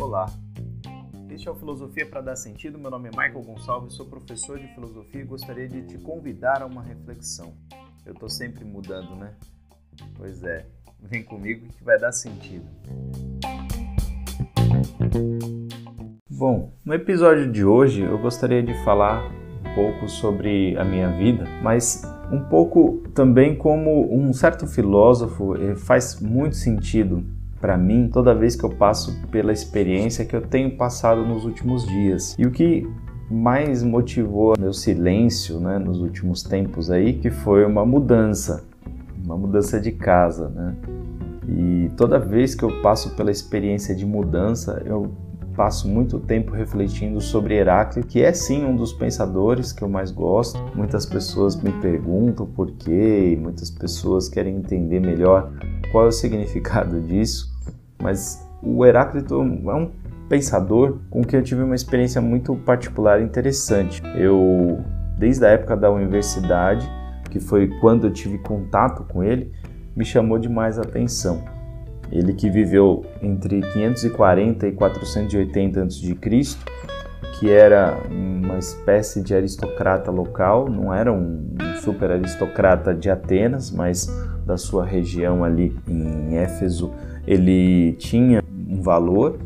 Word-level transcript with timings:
Olá, 0.00 0.26
este 1.30 1.46
é 1.46 1.50
o 1.50 1.54
Filosofia 1.54 2.06
para 2.06 2.22
Dar 2.22 2.36
Sentido. 2.36 2.78
Meu 2.78 2.90
nome 2.90 3.08
é 3.08 3.10
Michael 3.10 3.42
Gonçalves, 3.42 3.92
sou 3.94 4.06
professor 4.06 4.58
de 4.58 4.66
filosofia 4.68 5.20
e 5.20 5.24
gostaria 5.24 5.68
de 5.68 5.82
te 5.82 5.98
convidar 5.98 6.62
a 6.62 6.66
uma 6.66 6.82
reflexão. 6.82 7.52
Eu 8.06 8.14
estou 8.14 8.28
sempre 8.28 8.64
mudando, 8.64 9.14
né? 9.16 9.34
Pois 10.16 10.42
é, 10.42 10.66
vem 10.98 11.22
comigo 11.22 11.68
que 11.68 11.84
vai 11.84 11.98
dar 11.98 12.12
sentido. 12.12 12.66
Bom, 16.30 16.72
no 16.84 16.94
episódio 16.94 17.52
de 17.52 17.64
hoje 17.64 18.02
eu 18.02 18.18
gostaria 18.18 18.62
de 18.62 18.74
falar 18.82 19.41
pouco 19.74 20.08
sobre 20.08 20.76
a 20.78 20.84
minha 20.84 21.08
vida, 21.10 21.46
mas 21.62 22.02
um 22.30 22.40
pouco 22.40 23.02
também 23.14 23.54
como 23.54 24.14
um 24.14 24.32
certo 24.32 24.66
filósofo 24.66 25.54
faz 25.76 26.20
muito 26.20 26.56
sentido 26.56 27.24
para 27.60 27.76
mim 27.78 28.10
toda 28.12 28.34
vez 28.34 28.56
que 28.56 28.64
eu 28.64 28.70
passo 28.70 29.16
pela 29.30 29.52
experiência 29.52 30.24
que 30.24 30.34
eu 30.34 30.42
tenho 30.42 30.76
passado 30.76 31.24
nos 31.24 31.44
últimos 31.44 31.86
dias. 31.86 32.34
E 32.36 32.44
o 32.44 32.50
que 32.50 32.88
mais 33.30 33.82
motivou 33.82 34.54
meu 34.58 34.72
silêncio 34.72 35.60
né, 35.60 35.78
nos 35.78 36.00
últimos 36.00 36.42
tempos 36.42 36.90
aí, 36.90 37.14
que 37.14 37.30
foi 37.30 37.64
uma 37.64 37.86
mudança, 37.86 38.64
uma 39.24 39.36
mudança 39.36 39.80
de 39.80 39.92
casa, 39.92 40.48
né? 40.48 40.74
E 41.48 41.90
toda 41.96 42.18
vez 42.18 42.54
que 42.54 42.62
eu 42.62 42.82
passo 42.82 43.16
pela 43.16 43.30
experiência 43.30 43.94
de 43.94 44.06
mudança, 44.06 44.82
eu 44.84 45.10
passo 45.52 45.88
muito 45.88 46.18
tempo 46.18 46.52
refletindo 46.52 47.20
sobre 47.20 47.54
Heráclito, 47.54 48.06
que 48.06 48.22
é 48.22 48.32
sim 48.32 48.64
um 48.64 48.74
dos 48.74 48.92
pensadores 48.92 49.72
que 49.72 49.82
eu 49.82 49.88
mais 49.88 50.10
gosto. 50.10 50.58
Muitas 50.74 51.06
pessoas 51.06 51.60
me 51.60 51.72
perguntam 51.80 52.46
por 52.46 52.70
quê, 52.72 53.38
muitas 53.40 53.70
pessoas 53.70 54.28
querem 54.28 54.56
entender 54.56 55.00
melhor 55.00 55.52
qual 55.90 56.06
é 56.06 56.08
o 56.08 56.12
significado 56.12 57.00
disso, 57.06 57.52
mas 58.02 58.46
o 58.62 58.84
Heráclito 58.84 59.34
é 59.34 59.74
um 59.74 59.90
pensador 60.28 60.98
com 61.10 61.22
quem 61.22 61.40
eu 61.40 61.44
tive 61.44 61.62
uma 61.62 61.74
experiência 61.74 62.20
muito 62.20 62.54
particular 62.56 63.20
e 63.20 63.24
interessante. 63.24 64.02
Eu, 64.16 64.82
desde 65.18 65.44
a 65.44 65.50
época 65.50 65.76
da 65.76 65.90
universidade, 65.90 66.88
que 67.30 67.40
foi 67.40 67.68
quando 67.80 68.06
eu 68.06 68.12
tive 68.12 68.38
contato 68.38 69.04
com 69.04 69.22
ele, 69.22 69.52
me 69.94 70.04
chamou 70.04 70.38
demais 70.38 70.78
a 70.78 70.82
atenção. 70.82 71.44
Ele 72.12 72.34
que 72.34 72.50
viveu 72.50 73.04
entre 73.22 73.62
540 73.72 74.68
e 74.68 74.72
480 74.72 75.82
a.C., 75.82 76.16
que 77.38 77.50
era 77.50 77.98
uma 78.10 78.58
espécie 78.58 79.22
de 79.22 79.34
aristocrata 79.34 80.10
local, 80.10 80.68
não 80.68 80.92
era 80.92 81.10
um 81.10 81.48
super 81.80 82.10
aristocrata 82.10 82.94
de 82.94 83.10
Atenas, 83.10 83.70
mas 83.70 84.06
da 84.44 84.56
sua 84.58 84.84
região 84.84 85.42
ali 85.42 85.74
em 85.88 86.36
Éfeso, 86.36 86.92
ele 87.26 87.94
tinha 87.94 88.42
um 88.68 88.82
valor 88.82 89.38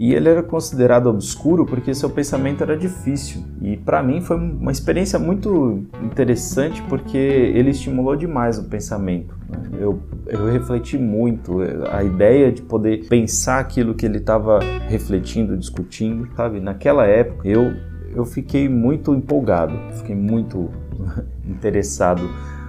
e 0.00 0.14
ele 0.14 0.30
era 0.30 0.42
considerado 0.42 1.08
obscuro 1.08 1.66
porque 1.66 1.94
seu 1.94 2.08
pensamento 2.08 2.62
era 2.62 2.74
difícil. 2.74 3.44
E 3.60 3.76
para 3.76 4.02
mim 4.02 4.22
foi 4.22 4.38
uma 4.38 4.72
experiência 4.72 5.18
muito 5.18 5.84
interessante 6.02 6.82
porque 6.88 7.18
ele 7.18 7.68
estimulou 7.68 8.16
demais 8.16 8.58
o 8.58 8.64
pensamento. 8.64 9.38
Eu, 9.78 10.00
eu 10.26 10.50
refleti 10.50 10.96
muito 10.96 11.58
a 11.92 12.02
ideia 12.02 12.50
de 12.50 12.62
poder 12.62 13.08
pensar 13.10 13.58
aquilo 13.58 13.94
que 13.94 14.06
ele 14.06 14.16
estava 14.16 14.60
refletindo, 14.88 15.54
discutindo, 15.54 16.26
sabe? 16.34 16.60
Naquela 16.60 17.06
época 17.06 17.46
eu 17.46 17.70
eu 18.12 18.24
fiquei 18.24 18.70
muito 18.70 19.14
empolgado, 19.14 19.74
fiquei 19.98 20.16
muito 20.16 20.70
interessado 21.44 22.22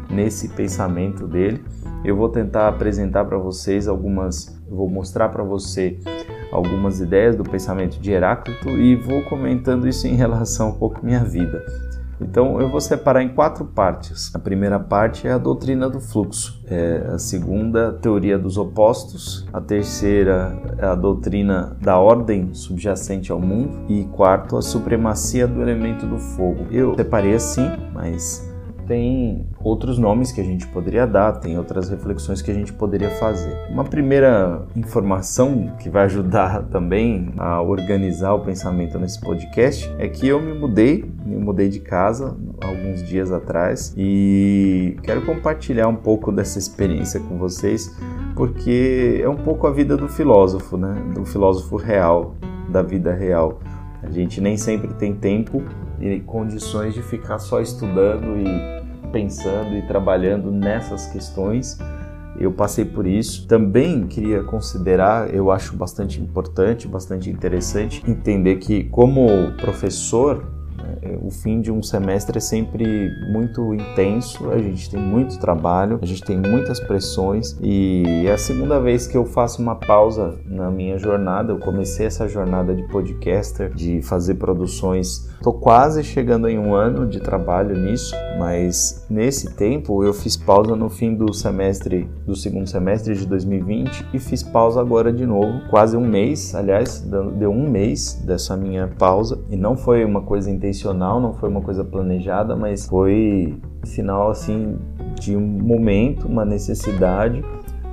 nesse 0.09 0.49
pensamento 0.49 1.25
dele. 1.25 1.63
Eu 2.03 2.17
vou 2.17 2.27
tentar 2.27 2.67
apresentar 2.67 3.23
para 3.23 3.37
vocês 3.37 3.87
algumas, 3.87 4.61
vou 4.69 4.89
mostrar 4.89 5.29
para 5.29 5.43
você 5.43 5.97
algumas 6.51 6.99
ideias 6.99 7.35
do 7.35 7.43
pensamento 7.43 7.99
de 7.99 8.11
Heráclito 8.11 8.69
e 8.69 8.95
vou 8.95 9.23
comentando 9.23 9.87
isso 9.87 10.07
em 10.07 10.15
relação 10.15 10.69
um 10.69 10.73
pouco 10.73 10.99
à 10.99 11.03
minha 11.03 11.23
vida. 11.23 11.63
Então 12.21 12.61
eu 12.61 12.69
vou 12.69 12.79
separar 12.79 13.23
em 13.23 13.29
quatro 13.29 13.65
partes. 13.65 14.33
A 14.35 14.39
primeira 14.39 14.79
parte 14.79 15.27
é 15.27 15.31
a 15.31 15.37
doutrina 15.37 15.89
do 15.89 15.99
fluxo, 15.99 16.61
é 16.67 17.07
a 17.13 17.17
segunda, 17.17 17.93
teoria 17.93 18.37
dos 18.37 18.57
opostos, 18.57 19.47
a 19.51 19.59
terceira 19.59 20.55
é 20.77 20.85
a 20.85 20.95
doutrina 20.95 21.75
da 21.81 21.97
ordem 21.97 22.53
subjacente 22.53 23.31
ao 23.31 23.39
mundo 23.39 23.85
e 23.89 24.03
quarto, 24.05 24.55
a 24.55 24.61
supremacia 24.61 25.47
do 25.47 25.61
elemento 25.61 26.05
do 26.05 26.19
fogo. 26.19 26.67
Eu 26.69 26.95
separei 26.95 27.33
assim, 27.33 27.67
mas 27.91 28.50
tem 28.87 29.45
outros 29.63 29.97
nomes 29.97 30.31
que 30.31 30.41
a 30.41 30.43
gente 30.43 30.67
poderia 30.67 31.05
dar, 31.05 31.33
tem 31.33 31.57
outras 31.57 31.89
reflexões 31.89 32.41
que 32.41 32.51
a 32.51 32.53
gente 32.53 32.73
poderia 32.73 33.09
fazer. 33.11 33.55
Uma 33.69 33.83
primeira 33.83 34.65
informação 34.75 35.73
que 35.79 35.89
vai 35.89 36.05
ajudar 36.05 36.63
também 36.71 37.33
a 37.37 37.61
organizar 37.61 38.33
o 38.33 38.39
pensamento 38.39 38.99
nesse 38.99 39.19
podcast 39.19 39.93
é 39.97 40.07
que 40.07 40.27
eu 40.27 40.41
me 40.41 40.53
mudei, 40.53 41.05
me 41.25 41.37
mudei 41.37 41.69
de 41.69 41.79
casa 41.79 42.35
alguns 42.63 43.03
dias 43.03 43.31
atrás 43.31 43.93
e 43.97 44.97
quero 45.03 45.21
compartilhar 45.25 45.87
um 45.87 45.95
pouco 45.95 46.31
dessa 46.31 46.59
experiência 46.59 47.19
com 47.19 47.37
vocês, 47.37 47.95
porque 48.35 49.19
é 49.23 49.29
um 49.29 49.37
pouco 49.37 49.67
a 49.67 49.71
vida 49.71 49.95
do 49.95 50.07
filósofo, 50.07 50.77
né? 50.77 50.95
Do 51.13 51.25
filósofo 51.25 51.75
real, 51.75 52.35
da 52.69 52.81
vida 52.81 53.13
real. 53.13 53.59
A 54.03 54.09
gente 54.09 54.41
nem 54.41 54.57
sempre 54.57 54.93
tem 54.95 55.13
tempo 55.13 55.61
e 56.01 56.19
condições 56.21 56.93
de 56.93 57.01
ficar 57.01 57.39
só 57.39 57.61
estudando 57.61 58.37
e 58.37 59.09
pensando 59.11 59.75
e 59.77 59.81
trabalhando 59.87 60.51
nessas 60.51 61.07
questões. 61.07 61.77
Eu 62.39 62.51
passei 62.51 62.85
por 62.85 63.05
isso. 63.05 63.47
Também 63.47 64.07
queria 64.07 64.43
considerar, 64.43 65.33
eu 65.33 65.51
acho 65.51 65.75
bastante 65.75 66.19
importante, 66.19 66.87
bastante 66.87 67.29
interessante 67.29 68.03
entender 68.09 68.55
que 68.55 68.85
como 68.85 69.51
professor 69.57 70.43
o 71.21 71.29
fim 71.29 71.61
de 71.61 71.71
um 71.71 71.81
semestre 71.81 72.37
é 72.37 72.41
sempre 72.41 73.11
muito 73.31 73.73
intenso, 73.73 74.49
a 74.49 74.57
gente 74.57 74.89
tem 74.89 74.99
muito 74.99 75.39
trabalho, 75.39 75.99
a 76.01 76.05
gente 76.05 76.21
tem 76.21 76.37
muitas 76.37 76.79
pressões 76.79 77.57
e 77.61 78.25
é 78.25 78.31
a 78.31 78.37
segunda 78.37 78.79
vez 78.79 79.07
que 79.07 79.17
eu 79.17 79.25
faço 79.25 79.61
uma 79.61 79.75
pausa 79.75 80.35
na 80.45 80.69
minha 80.69 80.97
jornada. 80.97 81.51
Eu 81.51 81.59
comecei 81.59 82.05
essa 82.05 82.27
jornada 82.27 82.73
de 82.73 82.83
podcaster, 82.83 83.73
de 83.73 84.01
fazer 84.01 84.35
produções. 84.35 85.29
Estou 85.33 85.53
quase 85.53 86.03
chegando 86.03 86.47
em 86.47 86.59
um 86.59 86.75
ano 86.75 87.07
de 87.07 87.19
trabalho 87.19 87.75
nisso, 87.75 88.13
mas 88.37 89.05
nesse 89.09 89.55
tempo 89.55 90.03
eu 90.03 90.13
fiz 90.13 90.37
pausa 90.37 90.75
no 90.75 90.89
fim 90.89 91.15
do 91.15 91.33
semestre, 91.33 92.09
do 92.25 92.35
segundo 92.35 92.67
semestre 92.67 93.15
de 93.15 93.25
2020 93.25 94.07
e 94.13 94.19
fiz 94.19 94.43
pausa 94.43 94.79
agora 94.79 95.11
de 95.11 95.25
novo, 95.25 95.61
quase 95.69 95.97
um 95.97 96.05
mês. 96.05 96.53
Aliás, 96.53 96.99
deu 96.99 97.51
um 97.51 97.69
mês 97.69 98.21
dessa 98.25 98.55
minha 98.55 98.87
pausa 98.87 99.39
e 99.49 99.55
não 99.55 99.75
foi 99.75 100.03
uma 100.05 100.21
coisa 100.21 100.49
intencional 100.49 100.80
intencional, 100.81 101.21
não 101.21 101.33
foi 101.33 101.49
uma 101.49 101.61
coisa 101.61 101.83
planejada, 101.83 102.55
mas 102.55 102.87
foi 102.87 103.59
sinal 103.83 104.31
assim 104.31 104.77
de 105.19 105.35
um 105.35 105.41
momento, 105.41 106.27
uma 106.27 106.43
necessidade, 106.43 107.43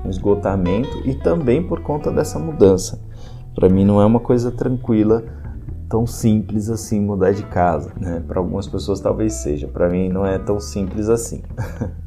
um 0.04 0.09
esgotamento 0.09 0.98
e 1.04 1.15
também 1.15 1.62
por 1.62 1.81
conta 1.82 2.10
dessa 2.10 2.38
mudança. 2.38 3.00
Para 3.54 3.69
mim 3.69 3.84
não 3.84 4.00
é 4.00 4.06
uma 4.06 4.21
coisa 4.21 4.50
tranquila, 4.50 5.25
tão 5.88 6.06
simples 6.06 6.71
assim 6.71 7.00
mudar 7.00 7.32
de 7.32 7.43
casa, 7.44 7.93
né? 8.00 8.22
Para 8.27 8.38
algumas 8.38 8.66
pessoas 8.66 9.00
talvez 9.00 9.34
seja, 9.34 9.69
para 9.69 9.88
mim 9.88 10.09
não 10.09 10.25
é 10.25 10.38
tão 10.38 10.59
simples 10.59 11.09
assim. 11.09 11.43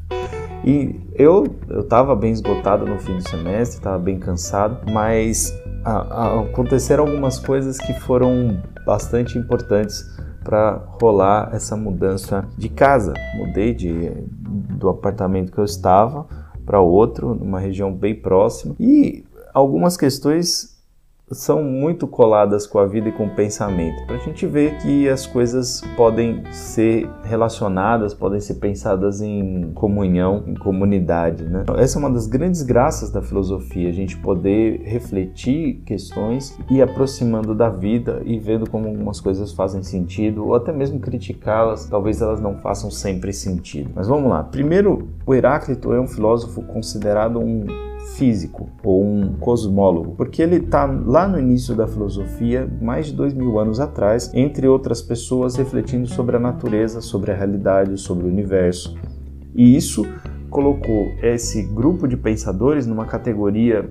e 0.64 1.00
eu 1.14 1.46
eu 1.68 1.80
estava 1.80 2.16
bem 2.16 2.32
esgotado 2.32 2.86
no 2.86 2.98
fim 2.98 3.16
do 3.16 3.28
semestre, 3.28 3.78
estava 3.78 3.98
bem 3.98 4.18
cansado, 4.18 4.90
mas 4.92 5.54
a, 5.84 5.92
a, 5.92 6.40
aconteceram 6.40 7.04
algumas 7.04 7.38
coisas 7.38 7.78
que 7.78 7.92
foram 8.00 8.60
bastante 8.84 9.38
importantes 9.38 10.04
para 10.42 10.82
rolar 11.00 11.50
essa 11.52 11.76
mudança 11.76 12.46
de 12.56 12.68
casa. 12.68 13.14
Mudei 13.36 13.74
de, 13.74 14.10
do 14.76 14.88
apartamento 14.88 15.52
que 15.52 15.58
eu 15.58 15.64
estava 15.64 16.26
para 16.64 16.80
outro, 16.80 17.34
numa 17.34 17.58
região 17.58 17.92
bem 17.92 18.14
próxima, 18.14 18.74
e 18.78 19.24
algumas 19.52 19.96
questões 19.96 20.71
são 21.32 21.62
muito 21.62 22.06
coladas 22.06 22.66
com 22.66 22.78
a 22.78 22.86
vida 22.86 23.08
e 23.08 23.12
com 23.12 23.26
o 23.26 23.30
pensamento, 23.30 24.06
para 24.06 24.16
a 24.16 24.18
gente 24.18 24.46
ver 24.46 24.78
que 24.78 25.08
as 25.08 25.26
coisas 25.26 25.82
podem 25.96 26.42
ser 26.50 27.08
relacionadas, 27.24 28.14
podem 28.14 28.40
ser 28.40 28.54
pensadas 28.54 29.20
em 29.20 29.72
comunhão, 29.74 30.44
em 30.46 30.54
comunidade. 30.54 31.44
Né? 31.44 31.64
Essa 31.76 31.98
é 31.98 32.00
uma 32.00 32.10
das 32.10 32.26
grandes 32.26 32.62
graças 32.62 33.10
da 33.10 33.22
filosofia, 33.22 33.88
a 33.88 33.92
gente 33.92 34.16
poder 34.16 34.82
refletir 34.84 35.82
questões 35.84 36.58
e 36.70 36.82
aproximando 36.82 37.54
da 37.54 37.68
vida 37.68 38.22
e 38.24 38.38
vendo 38.38 38.68
como 38.68 38.88
algumas 38.88 39.20
coisas 39.20 39.52
fazem 39.52 39.82
sentido, 39.82 40.46
ou 40.46 40.54
até 40.54 40.72
mesmo 40.72 41.00
criticá-las, 41.00 41.86
talvez 41.86 42.20
elas 42.20 42.40
não 42.40 42.58
façam 42.58 42.90
sempre 42.90 43.32
sentido. 43.32 43.90
Mas 43.94 44.08
vamos 44.08 44.30
lá. 44.30 44.42
Primeiro, 44.42 45.08
o 45.26 45.34
Heráclito 45.34 45.92
é 45.92 46.00
um 46.00 46.06
filósofo 46.06 46.62
considerado 46.62 47.38
um 47.38 47.91
físico 48.16 48.68
ou 48.82 49.02
um 49.02 49.34
cosmólogo, 49.34 50.14
porque 50.16 50.42
ele 50.42 50.56
está 50.56 50.84
lá 50.84 51.26
no 51.26 51.38
início 51.38 51.74
da 51.74 51.86
filosofia, 51.86 52.68
mais 52.80 53.06
de 53.06 53.14
dois 53.14 53.34
mil 53.34 53.58
anos 53.58 53.80
atrás, 53.80 54.30
entre 54.34 54.66
outras 54.66 55.02
pessoas 55.02 55.56
refletindo 55.56 56.06
sobre 56.06 56.36
a 56.36 56.40
natureza, 56.40 57.00
sobre 57.00 57.30
a 57.30 57.34
realidade, 57.34 57.98
sobre 57.98 58.26
o 58.26 58.28
universo. 58.28 58.96
E 59.54 59.76
isso 59.76 60.06
colocou 60.50 61.12
esse 61.22 61.62
grupo 61.62 62.06
de 62.06 62.16
pensadores 62.16 62.86
numa 62.86 63.06
categoria 63.06 63.90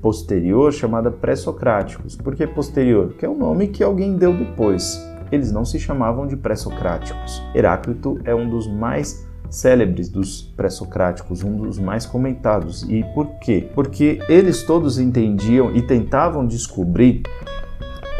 posterior 0.00 0.72
chamada 0.72 1.10
pré-socráticos. 1.10 2.16
Por 2.16 2.34
que 2.34 2.46
posterior? 2.46 3.08
Porque 3.08 3.26
é 3.26 3.28
o 3.28 3.36
nome 3.36 3.68
que 3.68 3.82
alguém 3.82 4.16
deu 4.16 4.36
depois. 4.36 4.98
Eles 5.30 5.52
não 5.52 5.64
se 5.64 5.78
chamavam 5.78 6.26
de 6.26 6.36
pré-socráticos. 6.36 7.40
Heráclito 7.54 8.18
é 8.24 8.34
um 8.34 8.48
dos 8.48 8.66
mais 8.66 9.28
célebres 9.50 10.08
dos 10.08 10.40
pré-socráticos, 10.56 11.42
um 11.42 11.56
dos 11.56 11.78
mais 11.78 12.06
comentados. 12.06 12.84
E 12.84 13.04
por 13.12 13.26
quê? 13.40 13.68
Porque 13.74 14.20
eles 14.28 14.62
todos 14.62 14.98
entendiam 14.98 15.74
e 15.74 15.82
tentavam 15.82 16.46
descobrir 16.46 17.22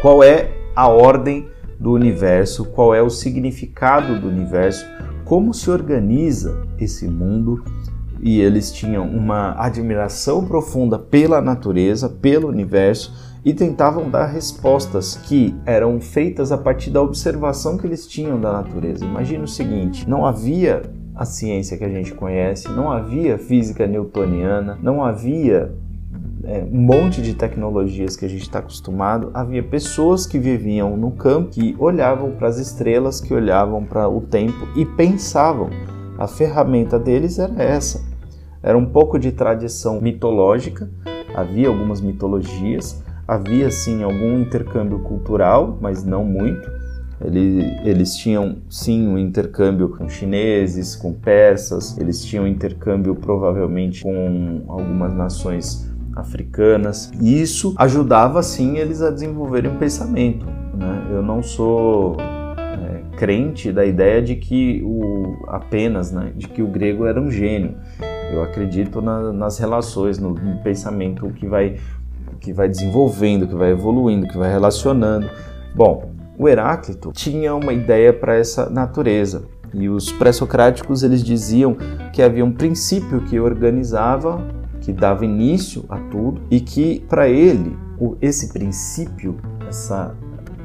qual 0.01 0.21
é 0.21 0.51
a 0.75 0.87
ordem 0.87 1.47
do 1.79 1.93
universo, 1.93 2.65
qual 2.65 2.93
é 2.93 3.01
o 3.01 3.09
significado 3.09 4.19
do 4.19 4.27
universo, 4.27 4.85
como 5.25 5.53
se 5.53 5.71
organiza 5.71 6.67
esse 6.77 7.07
mundo. 7.07 7.63
E 8.21 8.39
eles 8.39 8.71
tinham 8.71 9.07
uma 9.07 9.55
admiração 9.57 10.45
profunda 10.45 10.99
pela 10.99 11.41
natureza, 11.41 12.07
pelo 12.07 12.47
universo 12.49 13.31
e 13.43 13.53
tentavam 13.53 14.09
dar 14.09 14.27
respostas 14.27 15.15
que 15.15 15.55
eram 15.65 15.99
feitas 15.99 16.51
a 16.51 16.57
partir 16.57 16.91
da 16.91 17.01
observação 17.01 17.77
que 17.77 17.87
eles 17.87 18.05
tinham 18.05 18.39
da 18.39 18.51
natureza. 18.51 19.03
Imagina 19.03 19.43
o 19.43 19.47
seguinte: 19.47 20.07
não 20.07 20.25
havia 20.25 20.83
a 21.21 21.25
ciência 21.25 21.77
que 21.77 21.83
a 21.83 21.89
gente 21.89 22.15
conhece, 22.15 22.67
não 22.67 22.91
havia 22.91 23.37
física 23.37 23.85
newtoniana, 23.85 24.75
não 24.81 25.03
havia 25.03 25.71
é, 26.43 26.63
um 26.63 26.81
monte 26.81 27.21
de 27.21 27.35
tecnologias 27.35 28.17
que 28.17 28.25
a 28.25 28.27
gente 28.27 28.41
está 28.41 28.57
acostumado, 28.57 29.29
havia 29.31 29.61
pessoas 29.61 30.25
que 30.25 30.39
viviam 30.39 30.97
no 30.97 31.11
campo, 31.11 31.51
que 31.51 31.75
olhavam 31.77 32.31
para 32.31 32.47
as 32.47 32.57
estrelas, 32.57 33.21
que 33.21 33.35
olhavam 33.35 33.85
para 33.85 34.09
o 34.09 34.21
tempo 34.21 34.67
e 34.75 34.83
pensavam. 34.83 35.69
A 36.17 36.27
ferramenta 36.27 36.97
deles 36.97 37.37
era 37.37 37.61
essa. 37.61 38.03
Era 38.63 38.75
um 38.75 38.85
pouco 38.85 39.19
de 39.19 39.31
tradição 39.31 40.01
mitológica, 40.01 40.89
havia 41.35 41.67
algumas 41.67 42.01
mitologias, 42.01 43.03
havia 43.27 43.69
sim 43.69 44.01
algum 44.01 44.39
intercâmbio 44.39 44.99
cultural, 44.99 45.77
mas 45.79 46.03
não 46.03 46.25
muito. 46.25 46.80
Ele, 47.23 47.63
eles 47.83 48.15
tinham 48.15 48.57
sim 48.69 49.07
um 49.07 49.17
intercâmbio 49.17 49.89
com 49.89 50.09
chineses, 50.09 50.95
com 50.95 51.13
persas, 51.13 51.97
eles 51.97 52.23
tinham 52.25 52.47
intercâmbio 52.47 53.15
provavelmente 53.15 54.03
com 54.03 54.63
algumas 54.67 55.13
nações 55.13 55.89
africanas. 56.15 57.11
E 57.19 57.41
isso 57.41 57.73
ajudava 57.77 58.41
sim 58.43 58.77
eles 58.77 59.01
a 59.01 59.11
desenvolverem 59.11 59.71
um 59.71 59.77
pensamento. 59.77 60.45
Né? 60.73 61.07
Eu 61.11 61.21
não 61.21 61.43
sou 61.43 62.17
é, 62.19 63.17
crente 63.17 63.71
da 63.71 63.85
ideia 63.85 64.21
de 64.21 64.35
que 64.35 64.81
o 64.83 65.45
apenas, 65.47 66.11
né, 66.11 66.31
de 66.35 66.47
que 66.47 66.61
o 66.61 66.67
grego 66.67 67.05
era 67.05 67.19
um 67.19 67.29
gênio. 67.29 67.75
Eu 68.31 68.41
acredito 68.41 69.01
na, 69.01 69.33
nas 69.33 69.59
relações, 69.59 70.17
no, 70.17 70.33
no 70.33 70.57
pensamento 70.63 71.29
que 71.31 71.45
vai 71.45 71.77
que 72.39 72.51
vai 72.51 72.67
desenvolvendo, 72.67 73.47
que 73.47 73.53
vai 73.53 73.69
evoluindo, 73.69 74.27
que 74.27 74.35
vai 74.35 74.51
relacionando. 74.51 75.29
Bom, 75.75 76.11
o 76.41 76.49
Heráclito 76.49 77.11
tinha 77.13 77.53
uma 77.53 77.71
ideia 77.71 78.11
para 78.11 78.33
essa 78.33 78.67
natureza. 78.67 79.43
E 79.71 79.87
os 79.87 80.11
pré-socráticos 80.11 81.03
eles 81.03 81.23
diziam 81.23 81.77
que 82.11 82.19
havia 82.19 82.43
um 82.43 82.51
princípio 82.51 83.21
que 83.21 83.39
organizava, 83.39 84.43
que 84.81 84.91
dava 84.91 85.23
início 85.23 85.85
a 85.87 85.99
tudo 86.09 86.41
e 86.49 86.59
que 86.59 87.05
para 87.07 87.29
ele 87.29 87.77
esse 88.19 88.51
princípio, 88.51 89.37
essa 89.69 90.15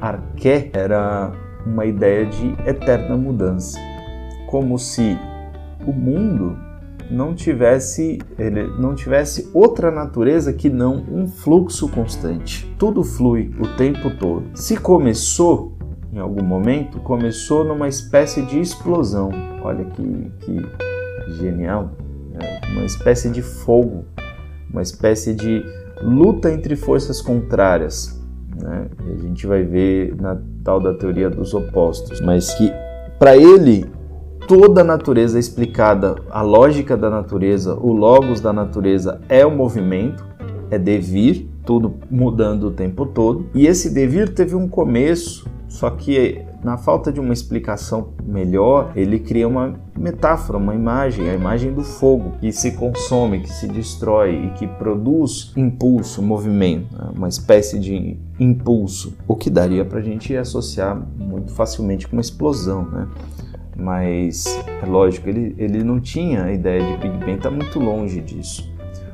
arqué 0.01 0.71
era 0.73 1.31
uma 1.63 1.85
ideia 1.85 2.25
de 2.25 2.55
eterna 2.65 3.15
mudança, 3.15 3.77
como 4.47 4.79
se 4.79 5.15
o 5.85 5.93
mundo 5.93 6.57
não 7.09 7.33
tivesse 7.33 8.19
ele 8.37 8.67
não 8.79 8.93
tivesse 8.95 9.49
outra 9.53 9.89
natureza 9.91 10.53
que 10.53 10.69
não 10.69 11.03
um 11.11 11.27
fluxo 11.27 11.87
constante. 11.89 12.73
Tudo 12.77 13.03
flui 13.03 13.51
o 13.59 13.75
tempo 13.75 14.09
todo. 14.17 14.43
Se 14.55 14.77
começou 14.77 15.77
em 16.11 16.19
algum 16.19 16.43
momento, 16.43 16.99
começou 16.99 17.63
numa 17.63 17.87
espécie 17.87 18.41
de 18.41 18.59
explosão. 18.59 19.29
Olha 19.61 19.85
que, 19.85 20.31
que 20.39 21.33
genial! 21.35 21.91
Né? 22.31 22.61
Uma 22.71 22.85
espécie 22.85 23.29
de 23.29 23.41
fogo, 23.41 24.05
uma 24.71 24.81
espécie 24.81 25.33
de 25.33 25.63
luta 26.01 26.51
entre 26.51 26.75
forças 26.75 27.21
contrárias. 27.21 28.17
Né? 28.59 28.87
a 28.99 29.21
gente 29.21 29.45
vai 29.45 29.61
ver 29.63 30.15
na 30.19 30.41
tal 30.63 30.79
da 30.79 30.93
teoria 30.93 31.29
dos 31.29 31.53
opostos, 31.53 32.19
mas 32.21 32.53
que 32.55 32.71
para 33.19 33.37
ele 33.37 33.85
toda 34.47 34.79
a 34.79 34.83
natureza 34.83 35.37
explicada, 35.37 36.15
a 36.31 36.41
lógica 36.41 36.95
da 36.95 37.09
natureza, 37.09 37.75
o 37.75 37.91
logos 37.91 38.39
da 38.39 38.53
natureza 38.53 39.19
é 39.27 39.45
o 39.45 39.51
movimento, 39.51 40.25
é 40.71 40.79
devir, 40.79 41.49
tudo 41.65 41.95
mudando 42.09 42.67
o 42.67 42.71
tempo 42.71 43.05
todo. 43.05 43.47
E 43.53 43.67
esse 43.67 43.93
devir 43.93 44.33
teve 44.33 44.55
um 44.55 44.67
começo, 44.67 45.45
só 45.67 45.89
que 45.89 46.45
na 46.63 46.77
falta 46.77 47.11
de 47.11 47.19
uma 47.19 47.33
explicação 47.33 48.13
melhor, 48.23 48.93
ele 48.95 49.19
cria 49.19 49.47
uma 49.47 49.75
metáfora, 49.97 50.57
uma 50.57 50.73
imagem, 50.73 51.29
a 51.29 51.33
imagem 51.33 51.73
do 51.73 51.83
fogo 51.83 52.31
que 52.39 52.51
se 52.51 52.71
consome, 52.71 53.41
que 53.41 53.51
se 53.51 53.67
destrói 53.67 54.45
e 54.45 54.49
que 54.51 54.65
produz 54.65 55.51
impulso, 55.57 56.21
movimento, 56.21 56.95
né? 56.95 57.09
uma 57.15 57.27
espécie 57.27 57.77
de 57.77 58.17
impulso, 58.39 59.13
o 59.27 59.35
que 59.35 59.49
daria 59.49 59.83
para 59.83 59.99
a 59.99 60.01
gente 60.01 60.35
associar 60.35 60.97
muito 61.17 61.51
facilmente 61.51 62.07
com 62.07 62.15
uma 62.15 62.21
explosão, 62.21 62.85
né? 62.85 63.07
Mas 63.77 64.45
é 64.81 64.85
lógico, 64.85 65.29
ele, 65.29 65.55
ele 65.57 65.83
não 65.83 65.99
tinha 65.99 66.45
a 66.45 66.51
ideia 66.51 66.81
de 66.81 66.97
Big 66.97 67.17
Bang, 67.17 67.33
está 67.33 67.51
muito 67.51 67.79
longe 67.79 68.21
disso. 68.21 68.71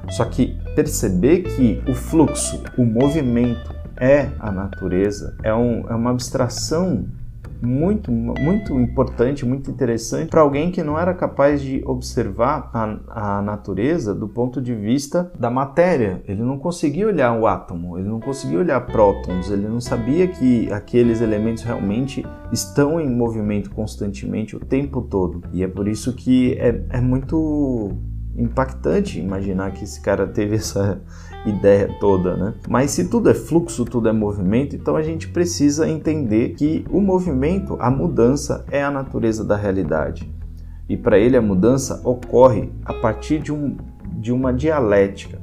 Só 0.10 0.25
que 0.25 0.57
perceber 0.75 1.42
que 1.42 1.81
o 1.89 1.94
fluxo, 1.94 2.62
o 2.77 2.86
movimento 2.86 3.74
é 3.98 4.30
a 4.39 4.51
natureza, 4.51 5.36
é, 5.44 5.54
um, 5.54 5.88
é 5.89 5.95
uma 5.95 6.12
abstração 6.12 7.06
muito, 7.65 8.12
muito 8.12 8.77
importante, 8.80 9.45
muito 9.45 9.71
interessante 9.71 10.30
para 10.30 10.42
alguém 10.42 10.71
que 10.71 10.83
não 10.83 11.00
era 11.00 11.13
capaz 11.13 11.62
de 11.62 11.81
observar 11.86 12.69
a, 12.74 13.38
a 13.38 13.42
natureza 13.42 14.13
do 14.13 14.27
ponto 14.27 14.62
de 14.62 14.75
vista 14.75 15.31
da 15.39 15.50
matéria. 15.50 16.21
Ele 16.27 16.42
não 16.42 16.60
conseguia 16.60 17.07
olhar 17.07 17.33
o 17.39 17.48
átomo, 17.48 17.98
ele 17.98 18.07
não 18.07 18.19
conseguia 18.19 18.60
olhar 18.60 18.80
prótons, 18.86 19.50
ele 19.50 19.68
não 19.68 19.80
sabia 19.80 20.27
que 20.27 20.71
aqueles 20.71 21.21
elementos 21.21 21.63
realmente 21.63 22.25
estão 22.51 23.00
em 23.00 23.10
movimento 23.10 23.71
constantemente 23.71 24.56
o 24.56 24.60
tempo 24.60 25.01
todo. 25.01 25.42
E 25.54 25.63
é 25.63 25.68
por 25.68 25.88
isso 25.88 26.13
que 26.13 26.54
é, 26.60 26.83
é 26.89 27.01
muito 27.01 27.98
impactante 28.35 29.19
imaginar 29.19 29.71
que 29.71 29.83
esse 29.83 30.01
cara 30.01 30.25
teve 30.25 30.56
essa 30.56 31.01
ideia 31.45 31.89
toda, 32.00 32.36
né? 32.36 32.53
Mas 32.67 32.91
se 32.91 33.07
tudo 33.07 33.29
é 33.29 33.34
fluxo, 33.34 33.86
tudo 33.86 34.10
é 34.10 34.12
movimento, 34.12 34.75
então 34.75 34.96
a 34.96 35.01
gente 35.01 35.27
precisa 35.27 35.88
entender 35.88 36.50
que 36.50 36.86
o 36.89 37.00
movimento, 37.00 37.77
a 37.79 37.91
mudança 37.91 38.65
é 38.72 38.84
a 38.84 38.89
natureza 38.89 39.43
da 39.43 39.55
realidade. 39.55 40.31
E 40.88 40.98
para 40.98 41.17
ele 41.17 41.38
a 41.38 41.41
mudança 41.41 42.01
ocorre 42.03 42.69
a 42.84 42.93
partir 42.93 43.39
de, 43.39 43.51
um, 43.51 43.77
de 44.19 44.31
uma 44.31 44.53
dialética, 44.53 45.41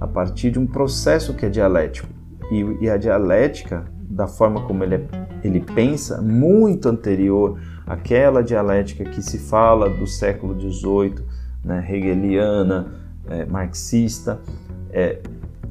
a 0.00 0.06
partir 0.06 0.50
de 0.50 0.58
um 0.58 0.66
processo 0.66 1.34
que 1.34 1.46
é 1.46 1.48
dialético. 1.48 2.08
E, 2.50 2.84
e 2.84 2.90
a 2.90 2.96
dialética, 2.96 3.84
da 4.08 4.26
forma 4.26 4.62
como 4.62 4.84
ele, 4.84 4.96
é, 4.96 5.08
ele 5.42 5.60
pensa, 5.60 6.20
muito 6.20 6.88
anterior 6.88 7.58
àquela 7.86 8.42
dialética 8.42 9.04
que 9.04 9.22
se 9.22 9.38
fala 9.38 9.88
do 9.88 10.06
século 10.06 10.58
XVIII, 10.58 11.33
né, 11.64 11.84
hegeliana, 11.88 12.92
é, 13.28 13.44
marxista, 13.46 14.40
é, 14.90 15.20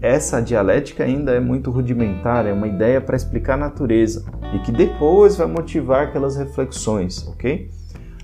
essa 0.01 0.41
dialética 0.41 1.03
ainda 1.05 1.31
é 1.31 1.39
muito 1.39 1.71
rudimentar, 1.71 2.45
é 2.45 2.51
uma 2.51 2.67
ideia 2.67 2.99
para 2.99 3.15
explicar 3.15 3.53
a 3.53 3.57
natureza 3.57 4.25
e 4.53 4.59
que 4.59 4.71
depois 4.71 5.37
vai 5.37 5.47
motivar 5.47 6.07
aquelas 6.07 6.35
reflexões, 6.35 7.25
ok? 7.27 7.71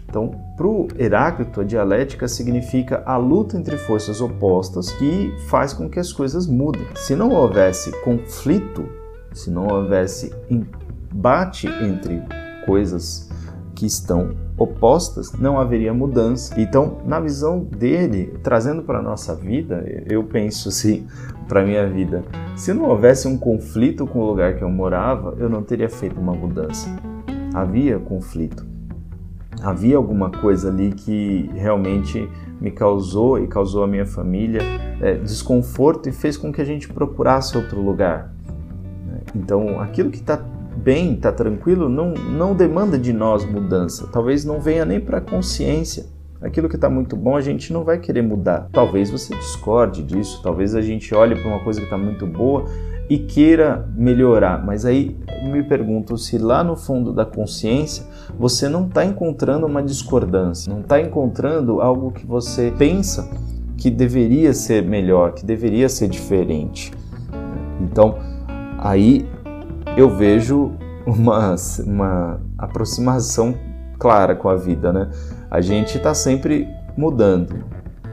Então, 0.10 0.32
para 0.58 0.68
o 0.68 0.88
Heráclito, 0.98 1.62
a 1.62 1.64
dialética 1.64 2.28
significa 2.28 3.04
a 3.06 3.16
luta 3.16 3.56
entre 3.56 3.78
forças 3.78 4.20
opostas 4.20 4.92
que 4.92 5.32
faz 5.48 5.72
com 5.72 5.88
que 5.88 6.00
as 6.00 6.12
coisas 6.12 6.48
mudem. 6.48 6.86
Se 6.96 7.16
não 7.16 7.30
houvesse 7.30 7.92
conflito, 8.02 8.90
se 9.32 9.52
não 9.52 9.68
houvesse 9.68 10.34
embate 10.50 11.68
entre 11.68 12.24
coisas 12.66 13.30
que 13.76 13.86
estão 13.86 14.36
opostas, 14.60 15.32
não 15.34 15.58
haveria 15.58 15.94
mudança. 15.94 16.60
Então, 16.60 16.98
na 17.06 17.20
visão 17.20 17.60
dele, 17.60 18.38
trazendo 18.44 18.84
para 18.84 19.00
a 19.00 19.02
nossa 19.02 19.34
vida, 19.34 19.84
eu 20.08 20.24
penso 20.24 20.68
assim, 20.68 21.08
para 21.48 21.64
minha 21.64 21.88
vida, 21.88 22.24
se 22.56 22.74
não 22.74 22.90
houvesse 22.90 23.28
um 23.28 23.38
conflito 23.38 24.06
com 24.06 24.20
o 24.20 24.28
lugar 24.28 24.56
que 24.56 24.64
eu 24.64 24.70
morava, 24.70 25.36
eu 25.40 25.50
não 25.50 25.64
teria 25.64 25.90
feito 25.90 26.20
uma 26.20 26.34
mudança. 26.34 26.90
Havia 27.54 27.98
conflito. 27.98 28.68
Havia 29.64 29.98
alguma 29.98 30.30
coisa 30.30 30.70
ali 30.70 30.92
que 30.92 31.50
realmente 31.54 32.30
me 32.62 32.72
causou 32.72 33.40
e 33.40 33.48
causou 33.48 33.84
a 33.84 33.88
minha 33.88 34.06
família 34.06 34.62
é, 35.02 35.16
desconforto 35.16 36.08
e 36.08 36.12
fez 36.12 36.38
com 36.38 36.52
que 36.52 36.62
a 36.62 36.66
gente 36.66 36.88
procurasse 36.88 37.58
outro 37.58 37.82
lugar. 37.82 38.34
Então, 39.36 39.80
aquilo 39.80 40.10
que 40.10 40.18
está 40.18 40.38
bem, 40.90 41.14
está 41.14 41.32
tranquilo, 41.32 41.88
não, 41.88 42.16
não 42.16 42.56
demanda 42.56 42.98
de 42.98 43.14
nós 43.14 43.46
mudança. 43.46 44.10
Talvez 44.12 44.44
não 44.44 44.60
venha 44.60 44.84
nem 44.84 45.00
para 45.00 45.20
a 45.20 45.22
consciência. 45.22 46.08
Aquilo 46.42 46.68
que 46.68 46.74
está 46.74 46.90
muito 46.90 47.16
bom, 47.16 47.38
a 47.38 47.42
gente 47.42 47.72
não 47.72 47.84
vai 47.84 48.00
querer 48.00 48.24
mudar. 48.24 48.68
Talvez 48.72 49.12
você 49.12 49.36
discorde 49.36 50.02
disso, 50.02 50.42
talvez 50.42 50.74
a 50.74 50.82
gente 50.82 51.14
olhe 51.14 51.36
para 51.36 51.48
uma 51.48 51.64
coisa 51.64 51.80
que 51.80 51.86
está 51.86 51.96
muito 51.96 52.26
boa 52.26 52.66
e 53.08 53.20
queira 53.20 53.88
melhorar, 53.96 54.66
mas 54.66 54.84
aí 54.84 55.16
me 55.44 55.62
pergunto 55.62 56.18
se 56.18 56.40
lá 56.40 56.64
no 56.64 56.76
fundo 56.76 57.14
da 57.14 57.26
consciência 57.26 58.04
você 58.40 58.68
não 58.68 58.88
está 58.88 59.06
encontrando 59.06 59.68
uma 59.68 59.84
discordância, 59.84 60.74
não 60.74 60.82
está 60.82 61.00
encontrando 61.00 61.82
algo 61.82 62.12
que 62.12 62.26
você 62.26 62.74
pensa 62.76 63.30
que 63.78 63.92
deveria 63.92 64.54
ser 64.54 64.84
melhor, 64.84 65.34
que 65.34 65.46
deveria 65.46 65.88
ser 65.88 66.08
diferente. 66.08 66.92
Então, 67.80 68.18
aí 68.80 69.28
eu 69.98 70.10
vejo 70.10 70.72
uma, 71.06 71.56
uma 71.86 72.42
aproximação 72.58 73.56
clara 73.98 74.36
com 74.36 74.50
a 74.50 74.56
vida, 74.56 74.94
né? 74.94 75.10
A 75.50 75.62
gente 75.62 75.98
está 75.98 76.14
sempre 76.14 76.68
mudando, 76.96 77.64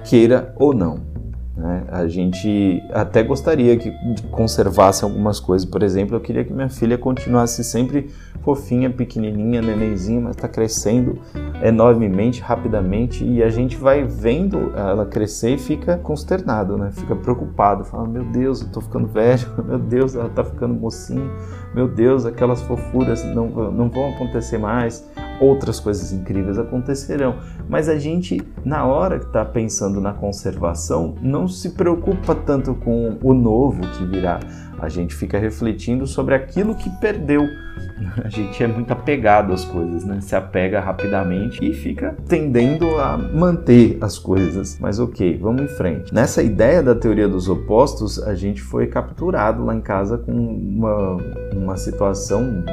queira 0.05 0.55
ou 0.57 0.75
não. 0.75 1.16
Né? 1.57 1.85
A 1.89 2.07
gente 2.07 2.83
até 2.93 3.23
gostaria 3.23 3.77
que 3.79 3.91
conservasse 4.31 5.03
algumas 5.03 5.41
coisas. 5.41 5.67
Por 5.67 5.83
exemplo, 5.83 6.15
eu 6.15 6.21
queria 6.21 6.45
que 6.45 6.53
minha 6.53 6.69
filha 6.69 6.99
continuasse 6.99 7.65
sempre 7.65 8.11
fofinha, 8.43 8.91
pequenininha, 8.91 9.63
nenenzinha, 9.63 10.21
mas 10.21 10.37
está 10.37 10.47
crescendo 10.47 11.19
enormemente, 11.63 12.43
rapidamente, 12.43 13.25
e 13.25 13.43
a 13.43 13.49
gente 13.49 13.77
vai 13.77 14.05
vendo 14.05 14.73
ela 14.77 15.07
crescer 15.07 15.55
e 15.55 15.59
fica 15.59 15.97
consternado, 15.97 16.77
né? 16.77 16.91
Fica 16.93 17.17
preocupado, 17.17 17.85
fala: 17.85 18.07
Meu 18.07 18.25
Deus, 18.25 18.61
eu 18.61 18.67
estou 18.67 18.83
ficando 18.83 19.07
velho, 19.07 19.49
meu 19.65 19.79
Deus, 19.79 20.15
ela 20.15 20.29
está 20.29 20.45
ficando 20.45 20.75
mocinha, 20.75 21.29
meu 21.75 21.89
Deus, 21.89 22.27
aquelas 22.27 22.61
fofuras 22.63 23.25
não, 23.25 23.49
não 23.73 23.89
vão 23.89 24.11
acontecer 24.11 24.59
mais 24.59 25.09
outras 25.41 25.81
coisas 25.81 26.13
incríveis 26.13 26.59
acontecerão. 26.59 27.37
Mas 27.69 27.89
a 27.89 27.99
gente, 27.99 28.41
na 28.65 28.85
hora 28.85 29.19
que 29.19 29.27
está 29.27 29.45
pensando 29.45 30.01
na 30.01 30.13
conservação, 30.13 31.15
não 31.21 31.49
se 31.49 31.71
preocupa 31.71 32.35
tanto 32.35 32.75
com 32.75 33.19
o 33.23 33.35
novo 33.35 33.81
que 33.93 34.05
virá. 34.05 34.41
A 34.79 34.89
gente 34.89 35.15
fica 35.15 35.39
refletindo 35.39 36.07
sobre 36.07 36.35
aquilo 36.35 36.75
que 36.75 36.91
perdeu. 37.01 37.49
A 38.23 38.29
gente 38.29 38.63
é 38.63 38.67
muito 38.67 38.93
apegado 38.93 39.53
às 39.53 39.65
coisas, 39.65 40.05
né? 40.05 40.21
Se 40.21 40.37
apega 40.37 40.81
rapidamente 40.81 41.65
e 41.65 41.73
fica 41.73 42.15
tendendo 42.29 42.87
a 42.97 43.17
manter 43.17 43.97
as 44.01 44.19
coisas. 44.19 44.79
Mas 44.79 44.99
ok, 44.99 45.39
vamos 45.39 45.63
em 45.63 45.69
frente. 45.69 46.13
Nessa 46.13 46.43
ideia 46.43 46.83
da 46.83 46.95
teoria 46.95 47.29
dos 47.29 47.49
opostos, 47.49 48.23
a 48.23 48.35
gente 48.35 48.61
foi 48.61 48.87
capturado 48.87 49.65
lá 49.65 49.75
em 49.75 49.81
casa 49.81 50.19
com 50.19 50.33
uma, 50.33 51.17
uma 51.55 51.77
situação 51.77 52.65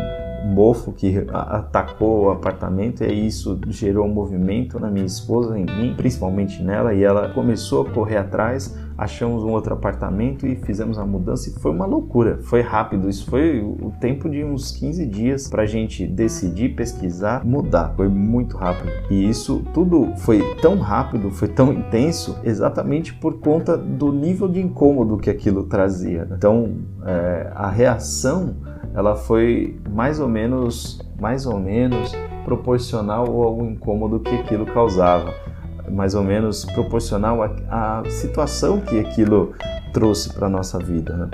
mofo 0.44 0.92
que 0.92 1.26
atacou 1.32 2.26
o 2.26 2.32
apartamento 2.32 3.04
e 3.04 3.28
isso 3.28 3.60
gerou 3.70 4.06
um 4.06 4.14
movimento 4.14 4.80
na 4.80 4.92
minha 4.92 5.06
esposa, 5.06 5.58
em 5.58 5.66
mim, 5.66 5.94
principalmente 5.96 6.62
nela, 6.62 6.94
e 6.94 7.04
ela 7.04 7.30
começou 7.30 7.84
a 7.84 7.90
correr 7.90 8.18
atrás. 8.18 8.78
Achamos 8.96 9.44
um 9.44 9.50
outro 9.50 9.74
apartamento 9.74 10.46
e 10.46 10.56
fizemos 10.56 11.00
a 11.00 11.06
mudança 11.06 11.50
e 11.50 11.54
foi 11.54 11.72
uma 11.72 11.86
loucura, 11.86 12.38
foi 12.44 12.62
rápido. 12.62 13.10
Isso 13.10 13.26
foi 13.26 13.60
o 13.60 13.92
tempo 14.00 14.30
de 14.30 14.44
uns 14.44 14.72
15 14.72 15.06
dias 15.08 15.48
para 15.48 15.64
a 15.64 15.66
gente 15.66 16.06
decidir, 16.06 16.76
pesquisar, 16.76 17.44
mudar. 17.44 17.94
Foi 17.96 18.08
muito 18.08 18.56
rápido. 18.56 18.92
E 19.10 19.28
isso 19.28 19.66
tudo 19.74 20.14
foi 20.18 20.42
tão 20.62 20.78
rápido, 20.78 21.32
foi 21.32 21.48
tão 21.48 21.74
intenso, 21.74 22.38
exatamente 22.44 23.14
por 23.16 23.40
conta 23.40 23.76
do 23.76 24.12
nível 24.12 24.48
de 24.48 24.62
incômodo 24.62 25.18
que 25.18 25.30
aquilo 25.30 25.64
trazia. 25.64 26.28
Então, 26.32 26.76
é, 27.04 27.52
a 27.56 27.70
reação 27.70 28.56
ela 28.94 29.16
foi 29.16 29.80
mais 29.90 30.20
ou 30.20 30.28
menos, 30.28 31.00
mais 31.20 31.46
ou 31.46 31.60
menos 31.60 32.12
proporcional 32.46 33.26
ao 33.42 33.66
incômodo 33.66 34.20
que 34.20 34.36
aquilo 34.36 34.66
causava, 34.66 35.34
mais 35.92 36.14
ou 36.14 36.24
menos 36.24 36.66
proporcional 36.66 37.42
à, 37.70 38.04
situação 38.08 38.82
que 38.82 39.00
aquilo 39.00 39.54
trouxe 39.92 40.32
para 40.34 40.50
nossa 40.50 40.78
vida. 40.78 41.16
Né? 41.16 41.30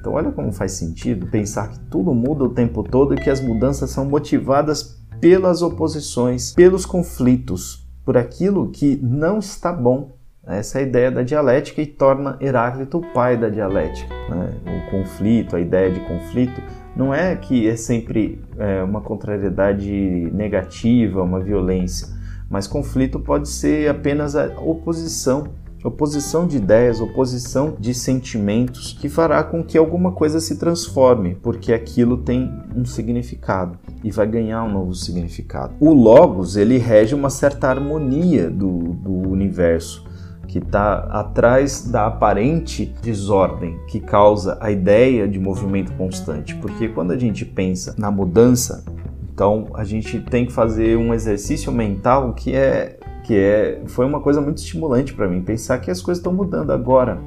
Então, 0.00 0.14
olha 0.14 0.32
como 0.32 0.52
faz 0.52 0.72
sentido 0.72 1.26
pensar 1.26 1.68
que 1.68 1.78
tudo 1.90 2.12
muda 2.14 2.44
o 2.44 2.50
tempo 2.50 2.82
todo 2.82 3.14
e 3.14 3.16
que 3.16 3.30
as 3.30 3.40
mudanças 3.40 3.90
são 3.90 4.04
motivadas 4.04 5.00
pelas 5.20 5.62
oposições, 5.62 6.52
pelos 6.52 6.84
conflitos, 6.84 7.88
por 8.04 8.16
aquilo 8.16 8.70
que 8.70 8.96
não 9.02 9.38
está 9.38 9.72
bom. 9.72 10.16
Essa 10.46 10.78
é 10.78 10.82
a 10.82 10.86
ideia 10.86 11.10
da 11.10 11.22
dialética 11.22 11.80
e 11.80 11.86
torna 11.86 12.36
Heráclito 12.38 12.98
o 12.98 13.12
pai 13.14 13.34
da 13.34 13.48
dialética. 13.48 14.12
Né? 14.28 14.52
O 14.66 14.90
conflito, 14.90 15.56
a 15.56 15.60
ideia 15.60 15.90
de 15.90 16.00
conflito, 16.00 16.60
não 16.96 17.12
é 17.12 17.34
que 17.34 17.68
é 17.68 17.76
sempre 17.76 18.40
é, 18.58 18.82
uma 18.82 19.00
contrariedade 19.00 19.90
negativa, 20.32 21.22
uma 21.22 21.40
violência, 21.40 22.08
mas 22.48 22.66
conflito 22.66 23.18
pode 23.18 23.48
ser 23.48 23.88
apenas 23.88 24.36
a 24.36 24.46
oposição, 24.60 25.48
oposição 25.82 26.46
de 26.46 26.56
ideias, 26.56 27.00
oposição 27.00 27.76
de 27.78 27.92
sentimentos, 27.92 28.92
que 28.92 29.08
fará 29.08 29.42
com 29.42 29.62
que 29.62 29.76
alguma 29.76 30.12
coisa 30.12 30.40
se 30.40 30.56
transforme, 30.56 31.34
porque 31.42 31.72
aquilo 31.72 32.18
tem 32.18 32.50
um 32.74 32.84
significado 32.84 33.78
e 34.02 34.10
vai 34.10 34.26
ganhar 34.26 34.62
um 34.64 34.72
novo 34.72 34.94
significado. 34.94 35.74
O 35.80 35.92
logos 35.92 36.56
ele 36.56 36.78
rege 36.78 37.14
uma 37.14 37.30
certa 37.30 37.68
harmonia 37.68 38.48
do, 38.48 38.94
do 38.94 39.12
universo 39.12 40.04
que 40.46 40.58
está 40.58 40.98
atrás 41.10 41.88
da 41.90 42.06
aparente 42.06 42.94
desordem 43.02 43.78
que 43.88 44.00
causa 44.00 44.56
a 44.60 44.70
ideia 44.70 45.26
de 45.26 45.38
movimento 45.38 45.92
constante. 45.92 46.54
Porque 46.56 46.88
quando 46.88 47.12
a 47.12 47.18
gente 47.18 47.44
pensa 47.44 47.94
na 47.98 48.10
mudança, 48.10 48.84
então 49.32 49.68
a 49.74 49.84
gente 49.84 50.20
tem 50.20 50.46
que 50.46 50.52
fazer 50.52 50.96
um 50.96 51.12
exercício 51.12 51.72
mental 51.72 52.32
que 52.34 52.54
é 52.54 52.98
que 53.24 53.34
é 53.34 53.82
foi 53.86 54.04
uma 54.04 54.20
coisa 54.20 54.40
muito 54.40 54.58
estimulante 54.58 55.14
para 55.14 55.26
mim 55.26 55.40
pensar 55.40 55.78
que 55.78 55.90
as 55.90 56.02
coisas 56.02 56.20
estão 56.20 56.32
mudando 56.32 56.72
agora 56.72 57.18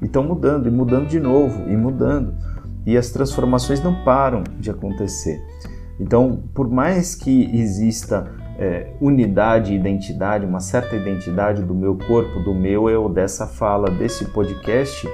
e 0.00 0.04
estão 0.04 0.22
mudando 0.22 0.68
e 0.68 0.70
mudando 0.70 1.08
de 1.08 1.18
novo 1.18 1.68
e 1.68 1.76
mudando 1.76 2.32
e 2.86 2.96
as 2.96 3.10
transformações 3.10 3.82
não 3.82 4.04
param 4.04 4.42
de 4.58 4.70
acontecer. 4.70 5.40
Então, 6.00 6.42
por 6.54 6.68
mais 6.68 7.14
que 7.14 7.44
exista 7.56 8.32
é, 8.62 8.86
unidade, 9.00 9.74
identidade, 9.74 10.46
uma 10.46 10.60
certa 10.60 10.94
identidade 10.94 11.64
do 11.64 11.74
meu 11.74 11.96
corpo, 11.96 12.38
do 12.38 12.54
meu 12.54 12.88
eu, 12.88 13.08
dessa 13.08 13.44
fala, 13.44 13.90
desse 13.90 14.26
podcast, 14.26 15.04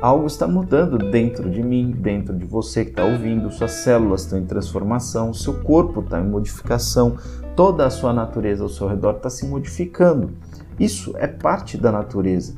algo 0.00 0.26
está 0.26 0.48
mudando 0.48 0.96
dentro 0.96 1.50
de 1.50 1.62
mim, 1.62 1.90
dentro 1.90 2.34
de 2.34 2.46
você 2.46 2.86
que 2.86 2.92
está 2.92 3.04
ouvindo, 3.04 3.50
suas 3.50 3.72
células 3.72 4.22
estão 4.22 4.38
em 4.38 4.46
transformação, 4.46 5.34
seu 5.34 5.60
corpo 5.60 6.00
está 6.00 6.18
em 6.18 6.26
modificação, 6.26 7.18
toda 7.54 7.84
a 7.84 7.90
sua 7.90 8.14
natureza 8.14 8.62
ao 8.62 8.70
seu 8.70 8.88
redor 8.88 9.16
está 9.16 9.28
se 9.28 9.46
modificando. 9.46 10.30
Isso 10.78 11.14
é 11.18 11.26
parte 11.26 11.76
da 11.76 11.92
natureza, 11.92 12.54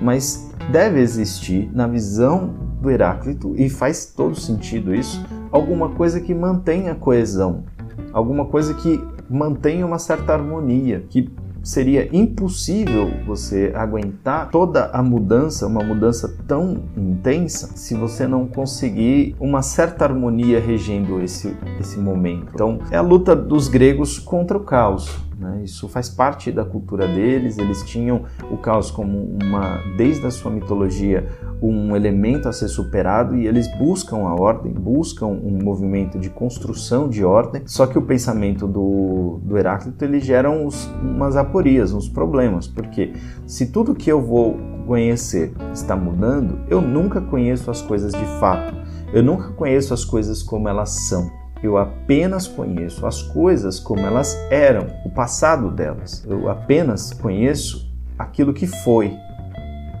mas 0.00 0.50
deve 0.72 1.00
existir 1.00 1.70
na 1.70 1.86
visão 1.86 2.54
do 2.80 2.90
Heráclito, 2.90 3.54
e 3.54 3.68
faz 3.68 4.06
todo 4.06 4.34
sentido 4.34 4.94
isso, 4.94 5.22
alguma 5.52 5.90
coisa 5.90 6.18
que 6.18 6.34
mantenha 6.34 6.92
a 6.92 6.94
coesão, 6.94 7.64
alguma 8.10 8.46
coisa 8.46 8.72
que 8.72 8.98
mantenha 9.28 9.86
uma 9.86 9.98
certa 9.98 10.32
harmonia, 10.32 11.04
que 11.08 11.30
seria 11.66 12.08
impossível 12.16 13.10
você 13.26 13.72
aguentar 13.74 14.50
toda 14.50 14.86
a 14.92 15.02
mudança, 15.02 15.66
uma 15.66 15.82
mudança 15.82 16.32
tão 16.46 16.84
intensa, 16.96 17.76
se 17.76 17.92
você 17.94 18.24
não 18.26 18.46
conseguir 18.46 19.34
uma 19.40 19.62
certa 19.62 20.04
harmonia 20.04 20.60
regendo 20.60 21.20
esse, 21.20 21.56
esse 21.80 21.98
momento. 21.98 22.52
Então, 22.54 22.78
é 22.90 22.96
a 22.96 23.02
luta 23.02 23.34
dos 23.34 23.66
gregos 23.66 24.16
contra 24.16 24.56
o 24.56 24.60
caos. 24.60 25.25
Né? 25.38 25.62
Isso 25.64 25.88
faz 25.88 26.08
parte 26.08 26.50
da 26.50 26.64
cultura 26.64 27.06
deles. 27.06 27.58
Eles 27.58 27.82
tinham 27.82 28.24
o 28.50 28.56
caos 28.56 28.90
como 28.90 29.36
uma, 29.42 29.78
desde 29.96 30.26
a 30.26 30.30
sua 30.30 30.50
mitologia, 30.50 31.28
um 31.60 31.94
elemento 31.94 32.48
a 32.48 32.52
ser 32.52 32.68
superado 32.68 33.36
e 33.36 33.46
eles 33.46 33.66
buscam 33.78 34.18
a 34.26 34.34
ordem, 34.34 34.72
buscam 34.72 35.26
um 35.26 35.62
movimento 35.62 36.18
de 36.18 36.30
construção 36.30 37.08
de 37.08 37.24
ordem. 37.24 37.62
Só 37.66 37.86
que 37.86 37.98
o 37.98 38.02
pensamento 38.02 38.66
do, 38.66 39.40
do 39.42 39.58
Heráclito 39.58 40.04
ele 40.04 40.20
gera 40.20 40.50
uns, 40.50 40.86
umas 41.02 41.36
aporias, 41.36 41.92
uns 41.92 42.08
problemas, 42.08 42.66
porque 42.66 43.12
se 43.46 43.66
tudo 43.66 43.94
que 43.94 44.10
eu 44.10 44.20
vou 44.20 44.56
conhecer 44.86 45.52
está 45.72 45.96
mudando, 45.96 46.60
eu 46.68 46.80
nunca 46.80 47.20
conheço 47.20 47.70
as 47.70 47.82
coisas 47.82 48.12
de 48.12 48.24
fato. 48.38 48.74
Eu 49.12 49.22
nunca 49.22 49.50
conheço 49.50 49.92
as 49.92 50.04
coisas 50.04 50.42
como 50.42 50.68
elas 50.68 50.90
são. 51.08 51.45
Eu 51.62 51.78
apenas 51.78 52.46
conheço 52.46 53.06
as 53.06 53.22
coisas 53.22 53.80
como 53.80 54.00
elas 54.00 54.36
eram, 54.50 54.86
o 55.04 55.10
passado 55.10 55.70
delas. 55.70 56.24
Eu 56.28 56.50
apenas 56.50 57.12
conheço 57.12 57.90
aquilo 58.18 58.52
que 58.52 58.66
foi. 58.66 59.12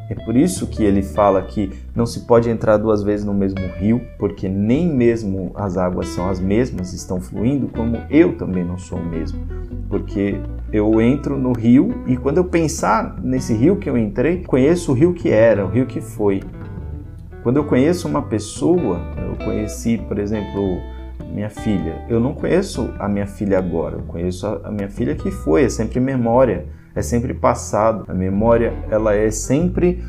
É 0.08 0.14
por 0.14 0.36
isso 0.36 0.68
que 0.68 0.84
ele 0.84 1.02
fala 1.02 1.42
que 1.42 1.72
não 1.94 2.06
se 2.06 2.20
pode 2.20 2.48
entrar 2.48 2.76
duas 2.76 3.02
vezes 3.02 3.26
no 3.26 3.34
mesmo 3.34 3.66
rio, 3.76 4.00
porque 4.18 4.48
nem 4.48 4.86
mesmo 4.86 5.50
as 5.56 5.76
águas 5.76 6.08
são 6.08 6.28
as 6.28 6.38
mesmas, 6.38 6.92
estão 6.92 7.20
fluindo, 7.20 7.68
como 7.68 7.96
eu 8.08 8.36
também 8.36 8.62
não 8.62 8.78
sou 8.78 8.98
o 8.98 9.04
mesmo. 9.04 9.40
Porque 9.88 10.40
eu 10.72 11.00
entro 11.00 11.36
no 11.36 11.52
rio 11.52 12.04
e 12.06 12.16
quando 12.16 12.36
eu 12.36 12.44
pensar 12.44 13.18
nesse 13.20 13.52
rio 13.52 13.76
que 13.76 13.90
eu 13.90 13.98
entrei, 13.98 14.44
conheço 14.44 14.92
o 14.92 14.94
rio 14.94 15.12
que 15.12 15.30
era, 15.30 15.64
o 15.64 15.68
rio 15.68 15.86
que 15.86 16.00
foi. 16.00 16.40
Quando 17.42 17.56
eu 17.56 17.64
conheço 17.64 18.06
uma 18.06 18.22
pessoa, 18.22 19.00
eu 19.16 19.44
conheci, 19.44 19.98
por 19.98 20.18
exemplo, 20.18 20.80
minha 21.32 21.50
filha. 21.50 22.04
Eu 22.08 22.20
não 22.20 22.34
conheço 22.34 22.92
a 22.98 23.08
minha 23.08 23.26
filha 23.26 23.58
agora, 23.58 23.96
eu 23.96 24.02
conheço 24.02 24.46
a 24.64 24.70
minha 24.70 24.88
filha 24.88 25.14
que 25.14 25.30
foi, 25.30 25.64
é 25.64 25.68
sempre 25.68 26.00
memória, 26.00 26.66
é 26.94 27.02
sempre 27.02 27.34
passado. 27.34 28.04
A 28.08 28.14
memória, 28.14 28.72
ela 28.90 29.14
é 29.14 29.30
sempre 29.30 30.02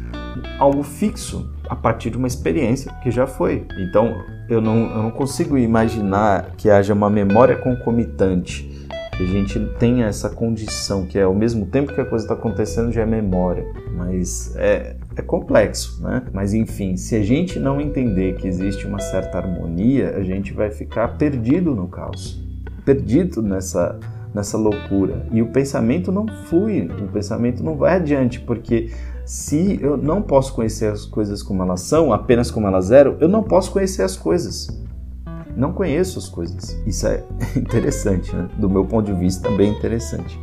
algo 0.59 0.83
fixo 0.83 1.49
a 1.69 1.75
partir 1.75 2.09
de 2.09 2.17
uma 2.17 2.27
experiência 2.27 2.91
que 3.03 3.11
já 3.11 3.27
foi. 3.27 3.65
Então, 3.79 4.15
eu 4.49 4.61
não, 4.61 4.89
eu 4.91 5.03
não 5.03 5.11
consigo 5.11 5.57
imaginar 5.57 6.51
que 6.57 6.69
haja 6.69 6.93
uma 6.93 7.09
memória 7.09 7.57
concomitante 7.57 8.87
que 9.17 9.23
a 9.23 9.27
gente 9.27 9.59
tenha 9.79 10.05
essa 10.05 10.29
condição, 10.29 11.05
que 11.05 11.17
é 11.17 11.23
ao 11.23 11.33
mesmo 11.33 11.65
tempo 11.65 11.91
que 11.91 11.99
a 11.99 12.05
coisa 12.05 12.25
está 12.25 12.35
acontecendo 12.35 12.91
já 12.91 13.01
é 13.01 13.05
memória, 13.05 13.65
mas 13.95 14.55
é, 14.55 14.95
é 15.17 15.21
complexo, 15.21 16.01
né? 16.01 16.23
Mas 16.31 16.53
enfim, 16.53 16.95
se 16.95 17.15
a 17.15 17.23
gente 17.23 17.59
não 17.59 17.81
entender 17.81 18.35
que 18.35 18.47
existe 18.47 18.85
uma 18.85 18.99
certa 18.99 19.39
harmonia, 19.39 20.15
a 20.15 20.23
gente 20.23 20.53
vai 20.53 20.69
ficar 20.69 21.17
perdido 21.17 21.73
no 21.75 21.87
caos, 21.87 22.39
perdido 22.85 23.41
nessa 23.41 23.99
nessa 24.35 24.57
loucura 24.57 25.25
e 25.31 25.41
o 25.41 25.47
pensamento 25.47 26.11
não 26.11 26.27
flui, 26.27 26.87
o 27.01 27.07
pensamento 27.07 27.63
não 27.63 27.75
vai 27.75 27.95
adiante 27.95 28.39
porque 28.41 28.91
se 29.25 29.79
eu 29.81 29.97
não 29.97 30.21
posso 30.21 30.53
conhecer 30.53 30.91
as 30.91 31.05
coisas 31.05 31.41
como 31.41 31.63
elas 31.63 31.81
são, 31.81 32.13
apenas 32.13 32.51
como 32.51 32.67
elas 32.67 32.91
eram, 32.91 33.15
eu 33.19 33.27
não 33.27 33.41
posso 33.41 33.71
conhecer 33.71 34.03
as 34.03 34.15
coisas 34.15 34.67
não 35.57 35.73
conheço 35.73 36.19
as 36.19 36.29
coisas. 36.29 36.79
Isso 36.85 37.07
é 37.07 37.23
interessante, 37.57 38.33
né? 38.33 38.47
do 38.57 38.69
meu 38.69 38.85
ponto 38.85 39.11
de 39.11 39.19
vista, 39.19 39.49
bem 39.49 39.71
interessante. 39.71 40.39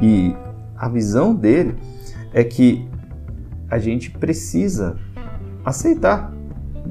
E 0.00 0.34
a 0.76 0.88
visão 0.88 1.34
dele 1.34 1.74
é 2.32 2.44
que 2.44 2.88
a 3.72 3.78
gente 3.78 4.10
precisa 4.10 4.96
aceitar. 5.64 6.30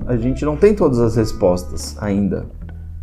A 0.07 0.17
gente 0.17 0.43
não 0.43 0.57
tem 0.57 0.73
todas 0.73 0.97
as 0.97 1.15
respostas 1.15 1.95
ainda. 2.01 2.47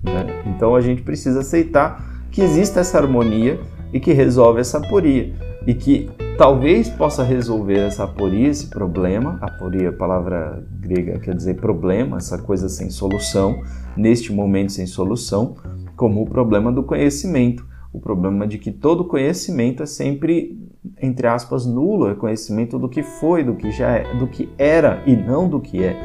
Né? 0.02 0.42
Então 0.46 0.74
a 0.74 0.80
gente 0.80 1.02
precisa 1.02 1.40
aceitar 1.40 2.26
que 2.32 2.42
existe 2.42 2.76
essa 2.76 2.98
harmonia 2.98 3.60
e 3.92 4.00
que 4.00 4.12
resolve 4.12 4.60
essa 4.60 4.78
aporia. 4.78 5.32
E 5.64 5.74
que 5.74 6.10
talvez 6.36 6.88
possa 6.88 7.22
resolver 7.22 7.78
essa 7.78 8.02
aporia, 8.02 8.48
esse 8.48 8.66
problema. 8.66 9.38
Aporia, 9.40 9.92
palavra 9.92 10.60
grega, 10.80 11.20
quer 11.20 11.36
dizer 11.36 11.54
problema, 11.54 12.16
essa 12.16 12.36
coisa 12.36 12.68
sem 12.68 12.90
solução, 12.90 13.62
neste 13.96 14.32
momento 14.32 14.72
sem 14.72 14.88
solução, 14.88 15.54
como 15.94 16.22
o 16.22 16.26
problema 16.26 16.72
do 16.72 16.82
conhecimento. 16.82 17.64
O 17.92 18.00
problema 18.00 18.46
de 18.46 18.58
que 18.58 18.70
todo 18.70 19.04
conhecimento 19.04 19.82
é 19.82 19.86
sempre, 19.86 20.58
entre 21.00 21.26
aspas, 21.26 21.66
nulo, 21.66 22.10
é 22.10 22.14
conhecimento 22.14 22.78
do 22.78 22.88
que 22.88 23.02
foi, 23.02 23.42
do 23.42 23.54
que 23.54 23.70
já 23.70 23.90
é, 23.90 24.14
do 24.18 24.26
que 24.26 24.48
era 24.58 25.02
e 25.06 25.16
não 25.16 25.48
do 25.48 25.60
que 25.60 25.82
é. 25.82 25.96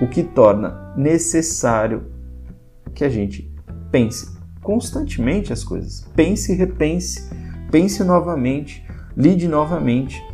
O 0.00 0.08
que 0.08 0.22
torna 0.22 0.94
necessário 0.96 2.06
que 2.94 3.04
a 3.04 3.08
gente 3.08 3.52
pense 3.90 4.36
constantemente 4.62 5.52
as 5.52 5.64
coisas. 5.64 6.06
Pense 6.14 6.52
e 6.52 6.56
repense, 6.56 7.30
pense 7.70 8.02
novamente 8.04 8.84
lide 9.18 9.48
novamente. 9.48 10.24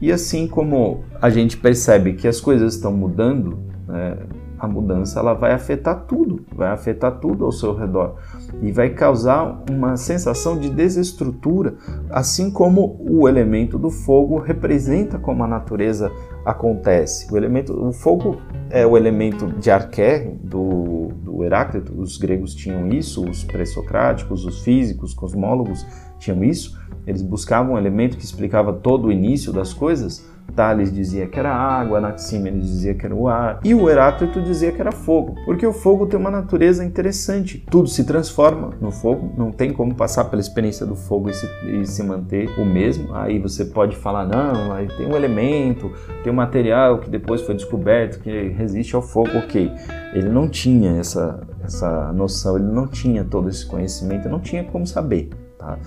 E 0.00 0.12
assim 0.12 0.46
como 0.46 1.02
a 1.20 1.28
gente 1.28 1.56
percebe 1.56 2.12
que 2.12 2.28
as 2.28 2.40
coisas 2.40 2.74
estão 2.74 2.92
mudando, 2.92 3.58
né, 3.88 4.16
a 4.58 4.66
mudança 4.66 5.20
ela 5.20 5.34
vai 5.34 5.52
afetar 5.52 6.04
tudo, 6.06 6.44
vai 6.54 6.68
afetar 6.68 7.18
tudo 7.20 7.44
ao 7.44 7.52
seu 7.52 7.74
redor 7.74 8.16
e 8.60 8.72
vai 8.72 8.90
causar 8.90 9.62
uma 9.70 9.96
sensação 9.96 10.58
de 10.58 10.68
desestrutura, 10.70 11.76
assim 12.10 12.50
como 12.50 12.96
o 13.08 13.28
elemento 13.28 13.78
do 13.78 13.90
fogo 13.90 14.38
representa 14.38 15.18
como 15.18 15.44
a 15.44 15.46
natureza 15.46 16.10
acontece. 16.44 17.32
O 17.32 17.36
elemento, 17.36 17.72
o 17.72 17.92
fogo 17.92 18.36
é 18.70 18.86
o 18.86 18.96
elemento 18.96 19.46
de 19.46 19.70
arqué 19.70 20.32
do, 20.42 21.08
do 21.22 21.44
Heráclito, 21.44 21.98
os 22.00 22.16
gregos 22.16 22.54
tinham 22.54 22.88
isso, 22.88 23.28
os 23.28 23.44
pré-socráticos, 23.44 24.44
os 24.44 24.62
físicos, 24.62 25.14
cosmólogos 25.14 25.86
tinham 26.18 26.42
isso 26.42 26.78
eles 27.08 27.22
buscavam 27.22 27.72
um 27.72 27.78
elemento 27.78 28.18
que 28.18 28.24
explicava 28.24 28.70
todo 28.70 29.08
o 29.08 29.12
início 29.12 29.50
das 29.50 29.72
coisas. 29.72 30.28
Tales 30.54 30.92
dizia 30.92 31.26
que 31.26 31.38
era 31.38 31.54
água, 31.54 31.98
Anaxímenes 31.98 32.66
dizia 32.66 32.94
que 32.94 33.06
era 33.06 33.14
o 33.14 33.28
ar, 33.28 33.60
e 33.64 33.74
o 33.74 33.88
Heráclito 33.88 34.40
dizia 34.40 34.72
que 34.72 34.80
era 34.80 34.90
fogo, 34.90 35.34
porque 35.44 35.66
o 35.66 35.72
fogo 35.72 36.06
tem 36.06 36.18
uma 36.18 36.30
natureza 36.30 36.84
interessante. 36.84 37.64
Tudo 37.70 37.88
se 37.88 38.04
transforma 38.04 38.70
no 38.80 38.90
fogo, 38.90 39.32
não 39.36 39.52
tem 39.52 39.72
como 39.72 39.94
passar 39.94 40.24
pela 40.24 40.40
experiência 40.40 40.84
do 40.84 40.96
fogo 40.96 41.30
e 41.30 41.34
se, 41.34 41.46
e 41.66 41.86
se 41.86 42.02
manter 42.02 42.48
o 42.58 42.64
mesmo. 42.64 43.14
Aí 43.14 43.38
você 43.38 43.64
pode 43.64 43.96
falar, 43.96 44.26
não, 44.26 44.72
aí 44.72 44.88
tem 44.96 45.06
um 45.06 45.16
elemento, 45.16 45.92
tem 46.22 46.32
um 46.32 46.36
material 46.36 46.98
que 46.98 47.08
depois 47.08 47.42
foi 47.42 47.54
descoberto 47.54 48.20
que 48.20 48.48
resiste 48.48 48.96
ao 48.96 49.02
fogo, 49.02 49.30
ok. 49.38 49.70
Ele 50.12 50.28
não 50.28 50.48
tinha 50.48 50.98
essa, 50.98 51.46
essa 51.62 52.12
noção, 52.12 52.56
ele 52.56 52.66
não 52.66 52.86
tinha 52.86 53.24
todo 53.24 53.48
esse 53.48 53.64
conhecimento, 53.66 54.28
não 54.28 54.40
tinha 54.40 54.64
como 54.64 54.86
saber, 54.86 55.30
tá? 55.58 55.78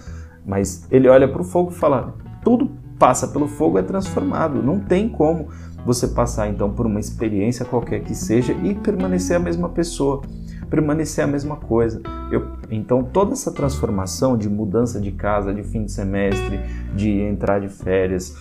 Mas 0.45 0.87
ele 0.91 1.07
olha 1.07 1.27
para 1.27 1.41
o 1.41 1.43
fogo 1.43 1.71
e 1.71 1.73
fala: 1.73 2.15
tudo 2.43 2.80
passa 3.01 3.27
pelo 3.27 3.47
fogo 3.47 3.79
é 3.79 3.81
transformado. 3.81 4.61
Não 4.61 4.79
tem 4.79 5.09
como 5.09 5.47
você 5.83 6.07
passar 6.07 6.47
então 6.47 6.71
por 6.71 6.85
uma 6.85 6.99
experiência 6.99 7.65
qualquer 7.65 8.01
que 8.01 8.13
seja 8.13 8.53
e 8.53 8.75
permanecer 8.75 9.35
a 9.35 9.39
mesma 9.39 9.69
pessoa, 9.69 10.21
permanecer 10.69 11.23
a 11.23 11.27
mesma 11.27 11.55
coisa. 11.55 11.99
Eu, 12.31 12.45
então 12.69 13.03
toda 13.03 13.33
essa 13.33 13.51
transformação 13.51 14.37
de 14.37 14.47
mudança 14.47 15.01
de 15.01 15.11
casa, 15.11 15.51
de 15.51 15.63
fim 15.63 15.83
de 15.83 15.91
semestre, 15.91 16.59
de 16.95 17.09
entrar 17.09 17.59
de 17.59 17.69
férias 17.69 18.35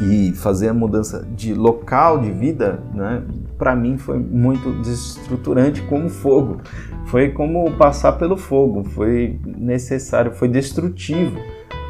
e 0.00 0.32
fazer 0.32 0.68
a 0.68 0.74
mudança 0.74 1.28
de 1.36 1.52
local 1.52 2.20
de 2.20 2.30
vida, 2.30 2.82
né, 2.94 3.22
para 3.58 3.76
mim 3.76 3.98
foi 3.98 4.18
muito 4.18 4.80
desestruturante 4.80 5.82
como 5.82 6.08
fogo. 6.08 6.62
Foi 7.04 7.32
como 7.32 7.70
passar 7.72 8.12
pelo 8.12 8.38
fogo, 8.38 8.84
foi 8.84 9.38
necessário, 9.44 10.32
foi 10.32 10.48
destrutivo 10.48 11.38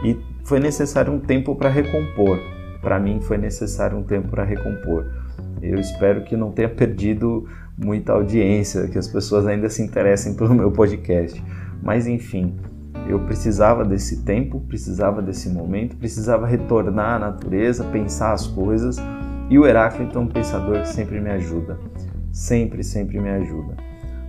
e 0.03 0.17
foi 0.49 0.59
necessário 0.59 1.13
um 1.13 1.21
tempo 1.21 1.55
para 1.55 1.69
recompor. 1.69 2.41
Para 2.81 2.99
mim 2.99 3.21
foi 3.21 3.37
necessário 3.37 3.99
um 3.99 4.03
tempo 4.03 4.29
para 4.29 4.45
recompor. 4.45 5.05
Eu 5.61 5.79
espero 5.79 6.25
que 6.25 6.39
não 6.39 6.51
tenha 6.51 6.71
perdido 6.71 7.47
muita 7.77 8.15
audiência, 8.15 8.89
que 8.89 8.97
as 8.97 9.07
pessoas 9.07 9.47
ainda 9.47 9.69
se 9.69 9.83
interessem 9.83 10.33
pelo 10.35 10.55
meu 10.55 10.73
podcast. 10.73 11.45
Mas 11.83 12.07
enfim, 12.07 12.57
eu 13.07 13.21
precisava 13.21 13.85
desse 13.85 14.25
tempo, 14.25 14.61
precisava 14.61 15.21
desse 15.21 15.51
momento, 15.51 15.97
precisava 15.97 16.47
retornar 16.47 17.17
à 17.17 17.19
natureza, 17.19 17.85
pensar 17.85 18.33
as 18.33 18.47
coisas 18.47 18.97
e 19.51 19.59
o 19.59 19.67
Heráclito 19.67 20.17
é 20.17 20.21
um 20.23 20.29
pensador 20.29 20.81
que 20.81 20.89
sempre 20.89 21.21
me 21.21 21.29
ajuda. 21.29 21.79
Sempre, 22.33 22.83
sempre 22.83 23.21
me 23.21 23.29
ajuda. 23.29 23.77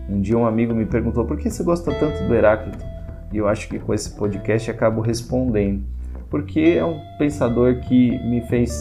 Um 0.09 0.19
dia 0.19 0.37
um 0.37 0.45
amigo 0.45 0.75
me 0.75 0.85
perguntou 0.85 1.23
por 1.23 1.37
que 1.37 1.49
você 1.49 1.63
gosta 1.63 1.93
tanto 1.97 2.27
do 2.27 2.35
Heráclito? 2.35 2.83
E 3.31 3.37
eu 3.37 3.47
acho 3.47 3.69
que 3.69 3.79
com 3.79 3.93
esse 3.93 4.11
podcast 4.11 4.69
acabo 4.69 4.99
respondendo. 4.99 5.98
Porque 6.29 6.59
é 6.77 6.85
um 6.85 6.99
pensador 7.17 7.79
que 7.81 8.17
me 8.19 8.41
fez, 8.41 8.71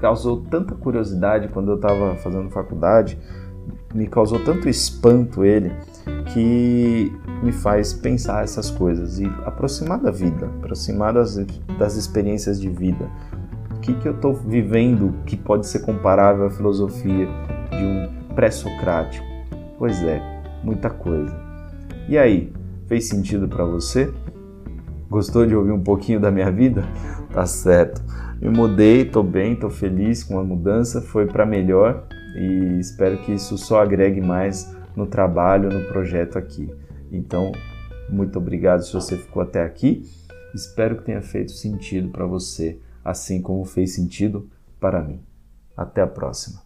causou 0.00 0.42
tanta 0.42 0.74
curiosidade 0.74 1.48
quando 1.48 1.70
eu 1.70 1.76
estava 1.76 2.14
fazendo 2.16 2.50
faculdade, 2.50 3.18
me 3.94 4.06
causou 4.06 4.38
tanto 4.44 4.68
espanto 4.68 5.44
ele, 5.44 5.72
que 6.32 7.10
me 7.42 7.52
faz 7.52 7.92
pensar 7.92 8.44
essas 8.44 8.70
coisas 8.70 9.18
e 9.18 9.26
aproximar 9.46 9.98
da 9.98 10.10
vida, 10.10 10.46
aproximar 10.58 11.14
das, 11.14 11.36
das 11.78 11.96
experiências 11.96 12.60
de 12.60 12.68
vida 12.68 13.08
que, 13.88 13.94
que 13.94 14.08
eu 14.08 14.12
estou 14.12 14.34
vivendo 14.34 15.14
que 15.24 15.36
pode 15.36 15.66
ser 15.66 15.80
comparável 15.80 16.46
à 16.46 16.50
filosofia 16.50 17.26
de 17.70 17.84
um 17.84 18.34
pré-socrático? 18.34 19.26
Pois 19.78 20.02
é, 20.02 20.20
muita 20.62 20.90
coisa. 20.90 21.34
E 22.08 22.18
aí, 22.18 22.52
fez 22.86 23.08
sentido 23.08 23.48
para 23.48 23.64
você? 23.64 24.12
Gostou 25.08 25.46
de 25.46 25.54
ouvir 25.54 25.72
um 25.72 25.82
pouquinho 25.82 26.20
da 26.20 26.30
minha 26.30 26.50
vida? 26.50 26.82
Tá 27.32 27.46
certo. 27.46 28.02
Me 28.40 28.48
mudei, 28.48 29.04
tô 29.04 29.22
bem, 29.22 29.56
tô 29.56 29.68
feliz 29.68 30.22
com 30.22 30.38
a 30.38 30.44
mudança, 30.44 31.02
foi 31.02 31.26
para 31.26 31.44
melhor 31.44 32.06
e 32.36 32.78
espero 32.78 33.18
que 33.18 33.32
isso 33.32 33.58
só 33.58 33.82
agregue 33.82 34.20
mais 34.20 34.74
no 34.94 35.06
trabalho, 35.06 35.70
no 35.70 35.86
projeto 35.88 36.38
aqui. 36.38 36.72
Então, 37.10 37.52
muito 38.08 38.38
obrigado 38.38 38.82
se 38.82 38.92
você 38.92 39.16
ficou 39.16 39.42
até 39.42 39.62
aqui. 39.62 40.02
Espero 40.54 40.96
que 40.96 41.04
tenha 41.04 41.20
feito 41.20 41.52
sentido 41.52 42.08
para 42.08 42.26
você 42.26 42.78
assim 43.04 43.40
como 43.40 43.64
fez 43.64 43.94
sentido 43.94 44.48
para 44.80 45.02
mim. 45.02 45.20
Até 45.76 46.02
a 46.02 46.06
próxima. 46.06 46.56